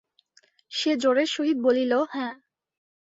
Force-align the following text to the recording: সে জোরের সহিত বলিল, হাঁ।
সে 0.71 0.91
জোরের 0.95 1.29
সহিত 1.31 1.57
বলিল, 1.63 1.91
হাঁ। 2.13 2.33